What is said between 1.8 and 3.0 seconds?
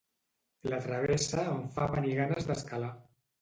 venir ganes d'escalar.